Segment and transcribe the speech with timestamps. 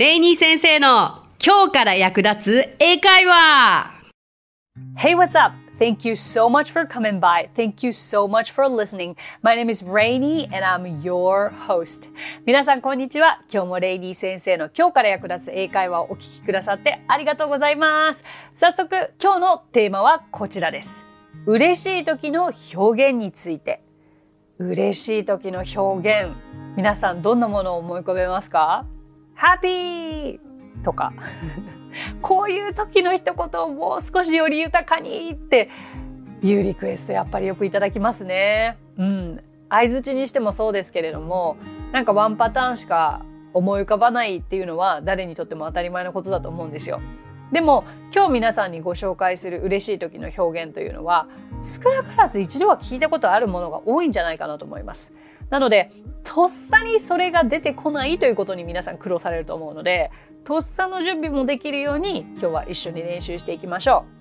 [0.00, 4.00] レイニー先生の今日から役立つ英会話
[4.96, 5.54] Hey, what's up?
[5.78, 7.50] Thank you so much for coming by.
[7.54, 9.14] Thank you so much for listening.
[9.42, 12.08] My name is Rainy and I'm your host.
[12.46, 13.42] 皆さん、こんにちは。
[13.52, 18.24] 今日もレイニー先生の今日から役立つ英会話をお聞きくださってありがとうございます。
[18.54, 21.04] 早速、今日のテーマはこちらです。
[21.44, 23.82] 嬉しい時の表現について。
[24.58, 26.32] 嬉しい時の表現。
[26.74, 28.86] 皆さん、どんなものを思い浮かべますか？
[29.40, 30.38] ?Happy!
[30.82, 31.12] とか。
[32.22, 35.68] こういう時の一言をもう少しより豊かにって
[36.42, 38.76] いうリクエストやっぱりよくいただきますね。
[38.98, 39.40] うん。
[39.68, 41.56] 相づちにしてもそうですけれども、
[41.92, 47.00] なんかワンパターンしか思い浮かばないっていうのは誰にとっても当たり前のことだと思うんですよ。
[47.52, 51.26] でも今日皆さんにご紹介する嬉しい時の表現というのは
[51.64, 55.14] 少なからず一度は聞いたことあるものが多いんじゃないかなと思います。
[55.50, 55.90] なので
[56.24, 60.10] とっさにそれが出てこないということに皆さん苦労されると思うので
[60.44, 64.20] とっさの準備もできるように今日は一緒に練習していきましょう。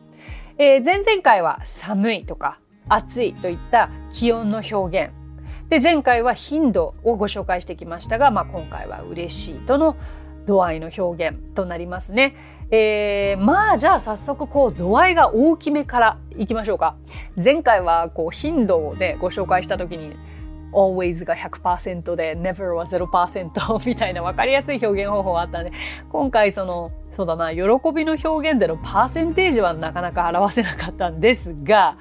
[0.61, 2.59] えー、前々回は寒いとか
[2.89, 5.13] 暑いといった気温の表現。
[5.69, 9.95] で前回は頻度をご紹介してきましたが、まあ、今回は嬉しいとの
[10.47, 12.35] 度合いの表現となりますね。
[12.71, 16.95] えー、まあじゃあ早速こう度合いが大きめからいきましょうか。
[17.41, 20.15] 前回はこう頻度をねご紹介した時に
[20.71, 25.71] always が100%で never は0% みたいな分かりやすい表現方法があったんで
[26.09, 27.61] 今回そのそうだな喜
[27.93, 31.97] びの表現でのパーセンテージはなかなか表せなかったんですが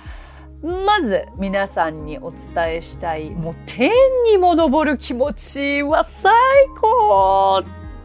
[0.63, 3.91] まず皆さんにお伝えしたいもう天
[4.25, 6.33] にも昇る気持ちは最
[6.81, 7.63] 高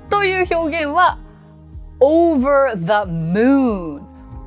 [0.09, 1.19] という表現は
[1.99, 4.01] over the moon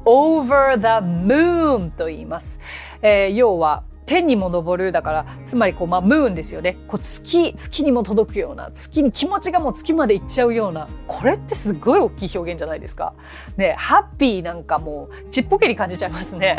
[0.04, 2.60] over the moon と言います、
[3.02, 13.14] えー、要は天にも昇るだからつまりこう、まあ、ムーンですよねこう月月にも届くような月に気持ちがもう月まで行っちゃうようなこれってすごい大きい表現じゃないですか。
[13.56, 16.58] ねハッピーなんかもうちっぽけに感じちゃいますね。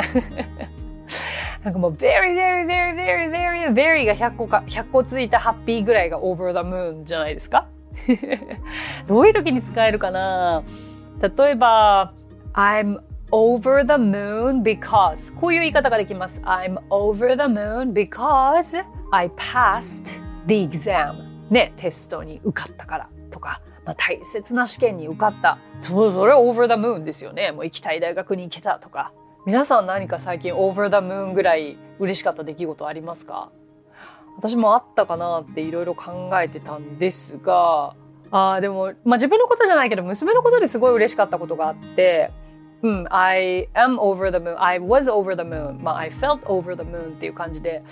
[1.63, 7.67] なんかもう very very very very very very が100個か100個ついたハッピーぐらいが over the moon じゃないですか
[9.07, 10.63] どういう時に使えるかな
[11.21, 12.13] 例えば
[12.53, 12.99] I'm
[13.31, 16.41] over the moon because こういう言い方ができます。
[16.43, 25.57] I'm over the moon because I passed the exam ね、テストに受かったからとか、まあ、大切な試験に受かった。
[25.81, 27.51] そそれは over the moon ですよね。
[27.51, 29.13] もう行きたい大学に行けたとか。
[29.45, 33.49] 皆さん何か最近 over the moon ぐらい嬉しかった出来事ありますか？
[34.37, 37.95] 私もあったかなっていろいろ考えてたんですが、
[38.29, 42.31] あでも、まあ、自分のことじゃないけど娘のことですごい嬉しかったことがあって、
[42.83, 44.55] うん、I am over the moon.
[44.61, 45.81] I was over the moon.
[45.81, 47.83] まあ、I felt over the moon っていう感じで、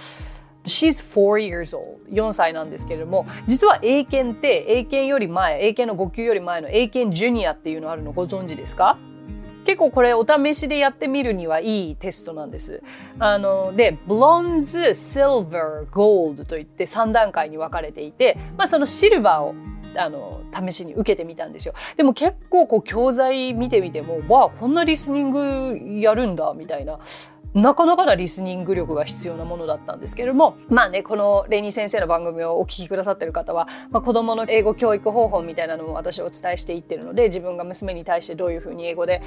[0.65, 1.99] She's four years old.
[2.11, 8.97] 4歳なんですけれども、実は英検って英検より前、英検の5級より前の英検ジュニアっていうのあるのご存知ですか？
[9.65, 12.83] 結構これお試しでやってみるにはいいテストなんです。
[13.17, 19.55] あの、で、ブロンズ、シルバー、ゴールドといって3段階に分かれていて、まあそのシルバーを
[19.97, 21.73] あの試しに受けてみたんですよ。
[21.97, 26.99] でも結構こう教材見てみても、わあ、こんなリスニングやるんだ、みたいな。
[27.55, 39.21] なかなかなリスニング力が必要なものだったんですけれども、まあね、このレニー先生の番組をお聞きくださってる方は、まあ、子供の英語教育方法みたいなのも私お伝えしていってるので、自分が娘に対してどういうふうに英語で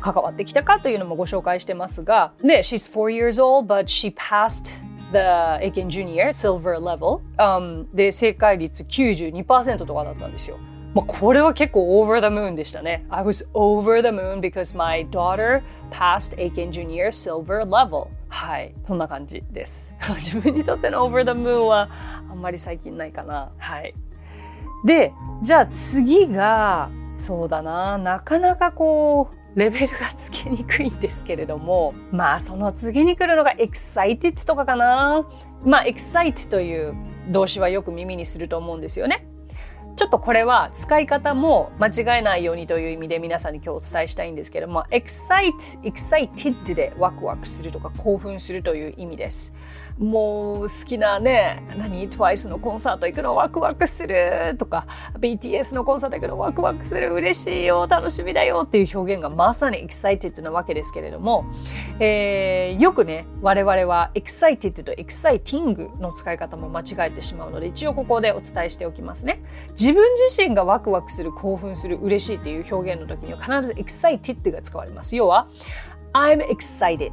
[0.00, 4.72] 関わってきたかというのもご紹介してますが、ね、she's four years old, but she passed
[5.14, 10.58] the Aiken Junior Silver Level、um, で正解率92%とかだったんですよ。
[10.94, 13.04] まあ、これは結構 over the moon でしたね。
[13.08, 18.08] I was over the moon because my daughter passed Aiken Junior Silver Level.
[18.28, 19.94] はい、そんな感じです。
[20.16, 21.88] 自分にとっての over the moon は
[22.30, 23.50] あんまり最近ないかな。
[23.58, 23.94] はい。
[24.84, 35.26] で、じゃあ次が、そうだな、なかなかこう、レベルがつけにくいんですけれども、まあその次に来るのが excited とかかな。
[35.64, 36.94] まあ excite という
[37.30, 39.26] 動詞はよく耳にすると思うんですよね。
[39.96, 49.54] ちょっとこれは使い方も間違えないようにという意味で皆さんに今日お伝えしたいんですけども、excite, excited でワクワクするとか興奮するという意味です。
[49.98, 54.88] もう好きなね、何 ?TWICE のコンサート行くのワクワクするとか、
[55.20, 61.44] BTS のコンサート行くのワクワクする、嬉しいよ、楽しみだよっていう表現がまさに excited なわけですけれども、
[62.00, 69.44] えー、よくね、我々は excited と exciting の使い方も間違えてしまうので、一応ここでお伝えしておきますね。
[69.84, 75.14] 自分自身がワクワクする、興奮する、嬉しいっていう表現の時には必ず excited が使われます。
[75.14, 75.46] 要は、
[76.14, 77.12] I'm excited.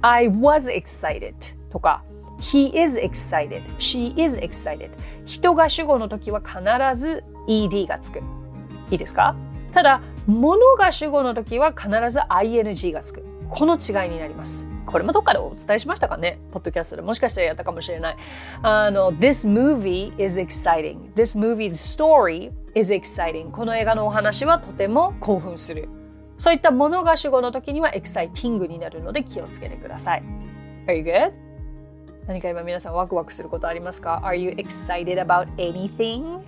[0.00, 1.34] I was excited
[1.70, 2.02] とか
[2.38, 3.60] He is excited.
[3.76, 4.88] She is excited.
[5.26, 6.58] 人が主語の時は必
[6.98, 8.22] ず ed がつく。
[8.90, 9.36] いいですか？
[9.74, 13.22] ただ、物が主語の時は必ず ing がつく。
[13.50, 14.66] この違いになります。
[14.92, 16.38] これもどっかでお伝えしましたかね？
[16.52, 18.16] ポッドキャストでもしかしたらやったかもしれない。
[18.62, 21.12] あの、This movie is exciting.
[21.14, 23.50] This movie's story is exciting.
[23.50, 25.88] この映画のお話はとても興奮する。
[26.38, 30.22] そういったものが主語の時には exciting になるので気をつけてください。
[30.86, 31.32] Are you good?
[32.26, 36.40] 何か今皆さんワクワクすることありますか ?Are you excited about anything?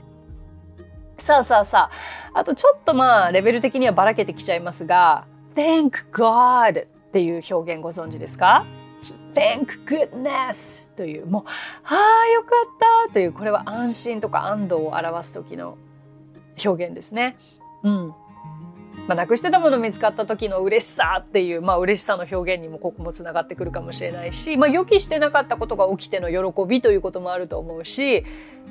[1.18, 1.90] さあさあさ
[2.34, 8.66] あ、あとちょっとまあレベル的にはばらけてきちゃいますが、Thank God っていう表現ご存知ですか
[9.34, 11.44] ？Thank goodness という、もう、
[11.84, 12.48] ああ、よか
[13.06, 15.78] ったという、これは安心とか安堵を表す時の
[16.64, 17.36] 表現ですね。
[17.84, 18.08] うん。
[19.06, 28.24] まあ、なくしてたもの見つかった時の嬉しさっていう、まあ、嬉しさの表現にもここもつながってくるかもしれないし、まあ、予期してなかったことが起きての喜びということもあると思うし、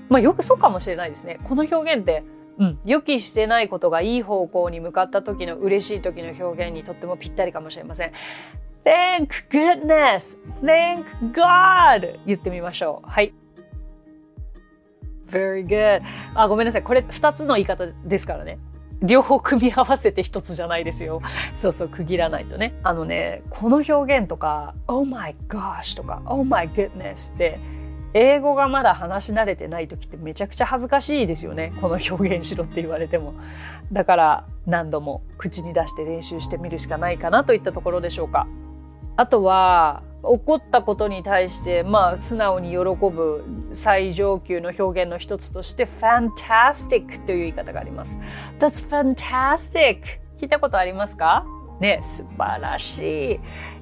[0.09, 1.39] まあ、よくそうかもしれないですね。
[1.45, 2.25] この表現って
[2.59, 8.11] うん、予期してないことがいい方向に向かった時の嬉しい時の表現にとってもぴったりかもしれません。
[8.85, 10.39] Thank goodness!
[10.61, 12.19] Thank God!
[12.25, 13.09] 言ってみましょう。
[13.09, 13.33] はい。
[15.29, 16.01] Very good.
[16.35, 16.83] あ、ごめんなさい。
[16.83, 18.59] これ2つの言い方ですからね。
[19.01, 21.21] 両方組み合わせて一つじゃないですよ。
[21.55, 22.73] そうそう、区切らないとね。
[22.83, 27.59] あのね、この表現とか、Oh my gosh とか、Oh my goodness って
[28.13, 31.73] 英語がまだ話し慣れてない時ってめちゃくちゃ恥ずかしいですよね。
[31.81, 33.33] この表現しろって言われても。
[33.91, 38.47] だから何度も口に出して練習してみるしかないかなといったところでしょうか。
[39.15, 43.43] あとは起こったことに対してまあ素直に喜ぶ
[43.73, 48.19] 最上級の表現の一つとして fantastic という言い方があります。
[48.59, 49.99] That's fantastic!
[50.37, 51.45] 聞いたことありますか？
[51.79, 53.39] ね、素晴らしい。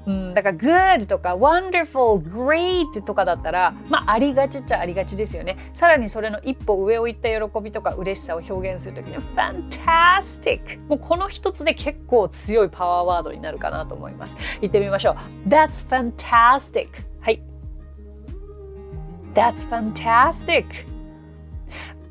[0.08, 5.58] うん、だから good とか wonderful, great とかだったら、まあ、ありがちっちゃありがちですよね。
[5.74, 10.80] さらにそれの一歩上を行った喜びとか嬉しさを表現するときには fantastic。
[10.88, 14.38] もうこの一つで結構強いパワーワードになるかなと思います。
[14.60, 15.16] 言ってみましょ
[15.46, 15.50] う。
[15.50, 16.88] That's fantastic.
[17.20, 17.44] はい。
[19.36, 20.66] That's fantastic.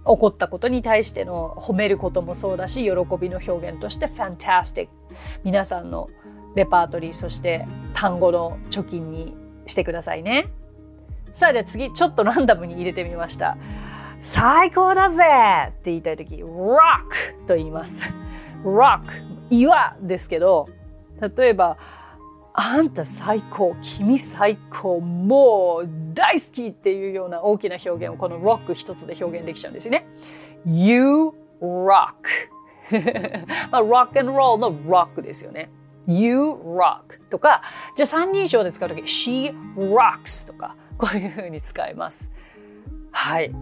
[0.06, 2.90] 起こったことに対しての褒めることもそうだし喜
[3.20, 4.88] びの表現として fantastic
[5.44, 6.08] 皆さんの
[6.54, 9.34] レパートリーそして単語の貯金に
[9.66, 10.48] してくださいね。
[11.32, 13.56] さあじゃあ次ちょっとランダムに入れてみました。
[14.20, 15.24] 最高だぜ
[15.68, 16.78] って言いたい時 rock
[17.46, 18.02] と言います。
[18.64, 19.00] rock
[19.50, 20.68] 岩ですけど
[21.36, 21.78] 例えば
[22.52, 30.06] あんた最高君最高もう大好きっていうような大きな表現をこの rock 一つで表現できちゃうんですよね。
[30.66, 32.12] You rock
[33.70, 35.70] まあ、rock and roll の rock ですよね。
[36.06, 37.62] You rock とか、
[37.96, 42.30] じゃあ三人称で使うとき、she rocks とか、こういうふうに使います。
[43.12, 43.54] はい。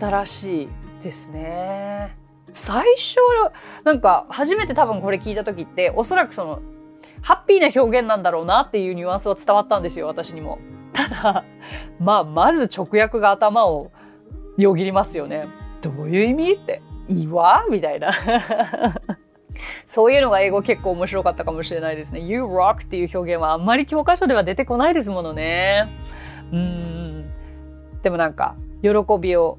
[0.00, 0.68] 新しい
[1.02, 2.16] ですね。
[2.54, 3.16] 最初、
[3.84, 6.60] なんか初めて多分これ聞いた時って、おそらくその、
[7.22, 10.58] ハッピーな表現なんだろうなっていうニュアンスは伝わったんですよ、私にも。
[10.92, 11.44] ただ、
[12.00, 13.90] まあ、まず直訳が頭を
[14.56, 15.46] よぎりますよね。
[15.80, 16.82] どういう意味って。
[17.08, 18.10] 岩みたいな。
[19.86, 22.20] そういうのが英語結構面白かったかもしれないですね。
[22.20, 25.88] You rock っていう表現はあんまり教科書では出てこないですものね。
[26.52, 27.30] うん。
[28.02, 28.90] でもなんか、喜
[29.20, 29.58] びを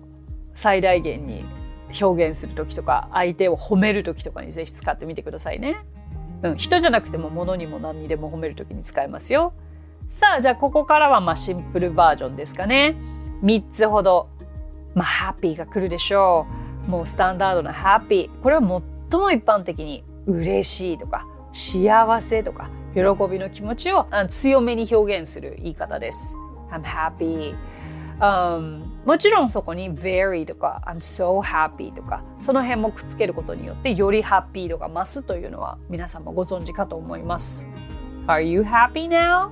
[0.53, 1.43] 最大限に
[2.01, 5.77] 表現する時とか、相手を褒める時とかにぜひ使ってみてくださいね。
[6.43, 9.53] うん、人じゃなくても物にも何にでも褒める時に使えますよ。
[10.07, 12.95] さあ、じゃあここからはまあシンプルバージョンですかね。
[13.43, 14.29] 3つほど、
[14.95, 16.58] まあ、ハッピーが来るでしょう。
[16.89, 26.35] もうスタンダードなハッピーこれは最も一般的に嬉しいとか幸せとか喜びの気持ちを強めに表現する言い方です。
[26.71, 27.55] I'm happy、
[28.19, 37.67] um, もちろんそこに very とか I'm so happy とかその辺もくっつけることによってよりハッピー度が増すというのは皆さんもご存知かと思います。
[38.25, 39.51] Are you happy now?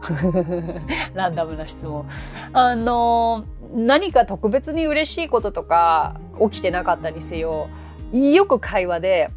[1.14, 2.06] ランダムな質問。
[2.52, 7.68] あの、何か特別に嬉しいこととか起きてなかったにせよ、
[8.12, 9.30] よく会話で、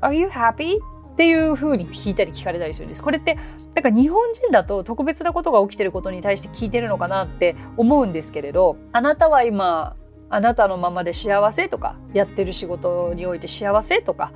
[0.00, 0.78] Are you happy?
[0.78, 3.02] っていうふうに聞いたり聞かれたりするんです。
[3.02, 3.38] これって、
[3.74, 9.96] なんか日本人だと特別なことが起きてることに対して聞いてるのかなって思うんですけれど、あなたは今、
[10.28, 14.32] あなたのままで幸せとか、やってる仕事において幸せとか、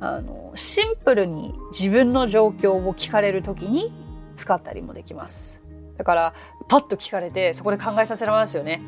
[0.00, 3.92] あの、シンプルに自分の状況を聞かれるときに
[4.36, 5.61] 使ったりもできます。
[6.02, 6.34] だから
[6.66, 8.82] パッと聞かれてそこで考えさせられますよね。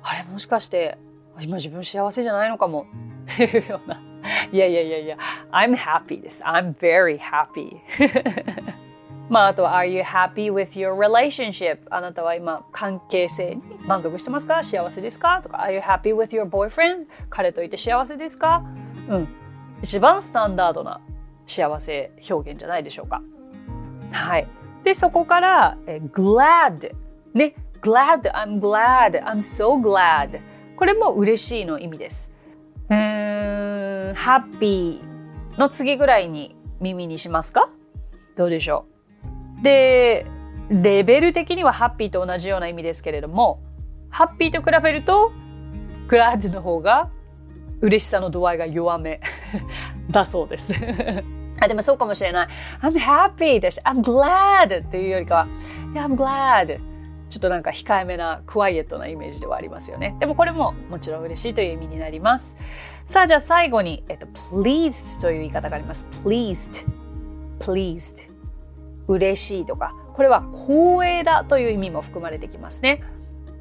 [0.00, 0.96] あれもしかして
[1.40, 2.86] 今自分幸せじゃないのかも
[3.34, 4.00] っていうような。
[4.52, 5.16] いやいやいやいや、
[5.50, 6.44] I'm happy です。
[6.44, 7.76] I'm very happy.
[9.28, 11.78] まあ、あとは Are you happy with your relationship?
[11.90, 14.62] あなたは今関係性に満足してますか？
[14.62, 15.40] 幸せですか？
[15.42, 17.06] とか Are you happy with your boyfriend?
[17.28, 18.62] 彼といて幸せですか？
[19.08, 19.28] うん。
[19.82, 21.00] 一番スタンダードな
[21.48, 23.20] 幸せ表現じゃないでしょうか。
[24.12, 24.46] はい。
[24.86, 26.94] で、そこから、え glad。
[27.34, 27.54] ね。
[27.82, 30.40] glad, I'm glad, I'm so glad.
[30.76, 32.32] これも嬉しいの意味です。
[32.88, 35.00] うーん、happy
[35.58, 37.68] の次ぐらいに耳にしますか？
[38.36, 38.86] どうでしょ
[39.60, 39.62] う？
[39.62, 40.26] で、
[40.70, 43.60] レベル的にはハッピーと同じような意味ですけれども、
[44.08, 45.32] ハッピーと比べると、
[46.08, 47.10] glad の方が
[47.80, 49.20] 嬉しさの度合いが弱め
[50.10, 50.72] だそうです
[51.60, 52.48] あでもそうかもしれない。
[52.82, 55.48] I'm happy だし、I'm glad っていうよりかは、
[55.94, 56.80] I'm glad
[57.28, 60.16] ちょっとなんか控えめなクワイエットなイメージではありますよね。
[60.20, 62.56] でもこれももちろん嬉しいという意味になります。
[63.04, 66.08] さあじゃあ最後に、えっと、pleased という言い方があります。
[66.24, 66.86] pleased,
[67.58, 68.28] pleased
[69.08, 73.02] 嬉しいとか、これは光栄だという意味も含まれてきますね。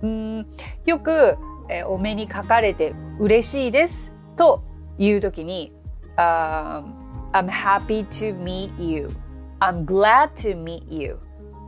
[0.01, 0.47] うん
[0.85, 1.37] よく、
[1.69, 4.63] えお目にかかれて嬉しいですと
[4.99, 5.73] いうときに、
[6.17, 6.83] uh,
[7.35, 9.13] I'm happy to meet you.
[9.59, 11.19] I'm glad to meet you.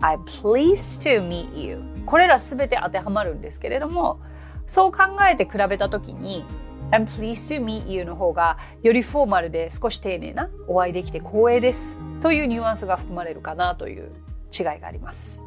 [0.02, 1.84] I'm pleased to meet you.
[2.06, 4.22] これらすべて当てはまるんですけれども
[4.66, 6.46] そう考えて比べたときに
[6.92, 12.00] I'm pleased to meet you の方がよりフォーマルで少し丁寧なお会いできて光栄です。
[12.22, 14.14] というニュアンスが含まれるかなという
[14.58, 15.44] 違いがあります。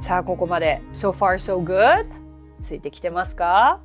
[0.00, 2.06] さあここまで So far so good?
[2.62, 3.80] ついてきてますか？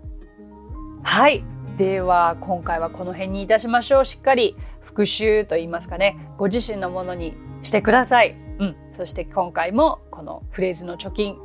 [1.04, 1.44] はい。
[1.78, 4.06] では今回はこの辺にいたしましょう。
[4.06, 4.56] しっかり
[4.90, 6.18] 復習と言いますかね。
[6.40, 8.36] ご自身のものにしてください。
[8.58, 11.38] うん、そして今回もこのフレーズの貯金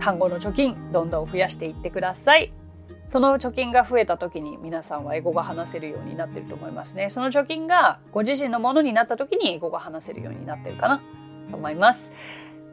[0.00, 2.52] 単語の貯金どんどん増やしていってください。
[3.06, 7.08] その貯金が増えた時に皆さんは英語が話せるようになってると思いますね。
[7.08, 11.00] その貯金がご自身のものになった時に英語が話せるようになってるかな
[11.50, 12.10] と思います。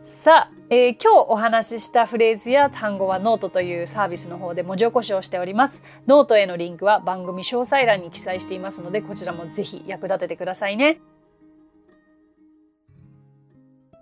[0.06, 11.02] さあ、えー、今日お話ししたフレーズや単語はノートというサービスの方で文字起こしをしておりますノートへのリンクは番組詳細欄に記載していますのでこちらもぜひ役立ててくださいね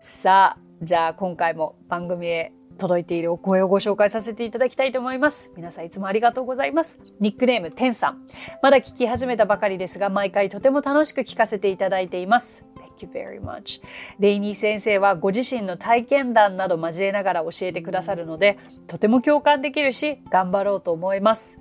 [0.02, 5.54] さあ、じゃあ今回も番組へ届いているお声をご紹介させていただきたいと思います。
[5.56, 7.00] 皆さんいつもありがとうございます。
[7.22, 8.28] ニックネーム、てんさん。
[8.62, 12.66] まだ聞き始めたばかりですが、毎回とても楽しく聞かせていただいています。
[12.98, 13.82] Thank you very much.
[14.20, 18.58] レイニー先生はご自身の体験談など交えながら教えてくださるので、
[18.88, 21.60] とても共感できるし、頑張ろうと思います。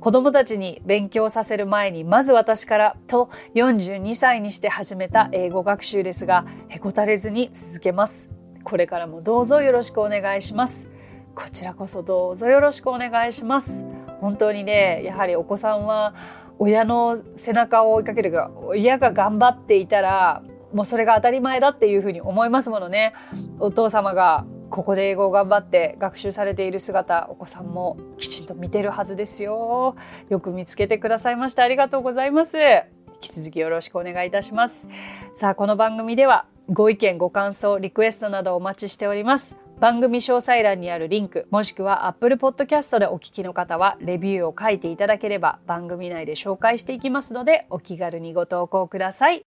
[0.00, 8.28] 子供たちに勉強させる前にまず私からと42歳にして始めた英語学習ですがへこたれずに続けます
[8.62, 10.86] これからもどうぞよろしくお願いします
[11.34, 13.86] こちらこそどうぞよろしくお願いします
[14.20, 16.14] 本当にねやはりお子さんは
[16.58, 20.42] 親の背中を追いかけるが親が頑張っていたら
[20.76, 23.14] もうそれが当たり前だっていうふうに思いますものね。
[23.60, 29.96] お父様がここで英語を頑張って学習されている姿お子さんもきちんと見てるはずですよ。
[30.28, 32.58] よく見つけてくださいましたありがとうございます。
[32.58, 34.86] 引き続きよろしくお願いいたします。
[35.34, 39.56] さあこの番組ではご意見ご感想リクエストなどお待ちしております。
[39.80, 49.55] 番組詳細欄にあるリンクもしくは Apple Podcast でお聞きの方はレビューを書いていただければ番組内で紹介していきますのでお気軽にご投稿ください。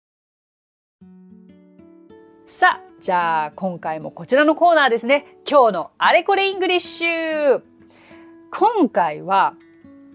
[2.49, 5.37] さあじゃあ今回もこちらのコーナーですね。
[5.51, 7.61] 今日のあれこれイングリッシュ。
[8.53, 9.57] 今回は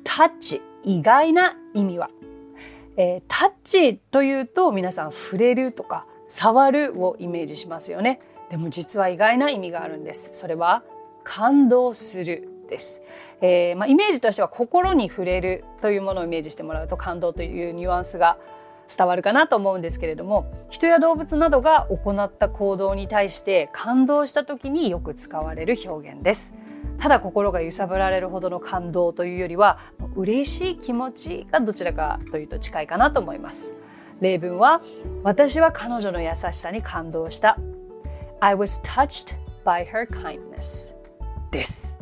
[0.05, 2.09] タッチ意外な意味は、
[2.95, 8.21] えー、タッチというと皆さん触れるとか触るをイメージしますよね。
[8.49, 10.29] でも実は意外な意味があるんです。
[10.31, 10.85] それは
[11.25, 13.03] 感動するです、
[13.41, 18.37] えーまあ、イメージとしては心に触れるというものをイメージしてもらうと感動というニュアンスが
[18.95, 26.55] 伝わるかなと思うんですけれども人や動物などが行った行動に対して感動した時によく使われる表現です。
[26.99, 29.79] ただ心が揺さぶられるほどの感動というよりは
[30.15, 33.73] 嬉しい気持ちがどちらかというと近いかなと思います。
[34.19, 34.81] 例文は
[35.23, 37.57] 私は彼女の優しさに感動した。
[38.39, 40.95] I was touched by her kindness
[41.51, 41.97] です。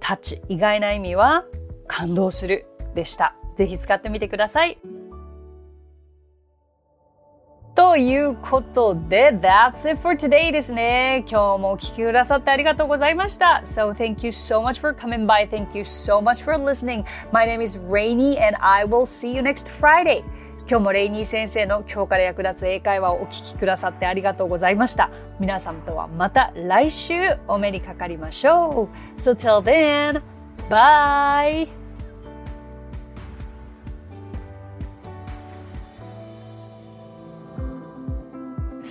[0.00, 1.44] タッチ意外な意味は
[1.86, 3.36] 感動するでした。
[3.56, 4.78] ぜひ使ってみてください。
[7.78, 11.24] ということで、That's it for today ですね。
[11.30, 13.62] 今日もお聞きくださってありがとうございました。
[13.64, 15.48] So thank you so much for coming by.
[15.48, 17.04] Thank you so much for listening.
[17.30, 20.24] My name is Rainy and I will see you next Friday.
[20.68, 25.10] 今日もレイニー先生の今日から役立つ英会話をお聞きくださってありがとうございました。
[25.38, 29.20] 皆さんとはまた来週お目にかかりましょう。
[29.20, 30.20] So till then,
[30.68, 31.77] bye!